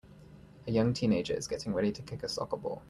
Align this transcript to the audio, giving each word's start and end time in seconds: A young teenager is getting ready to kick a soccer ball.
A 0.65 0.71
young 0.71 0.93
teenager 0.93 1.35
is 1.35 1.47
getting 1.47 1.75
ready 1.75 1.91
to 1.91 2.01
kick 2.01 2.23
a 2.23 2.27
soccer 2.27 2.57
ball. 2.57 2.79